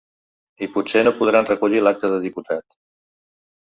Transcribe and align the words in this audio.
I 0.67 0.69
potser 0.77 1.03
no 1.07 1.13
podran 1.19 1.49
recollir 1.51 1.83
l’acta 1.85 2.13
de 2.15 2.19
diputat. 2.27 2.79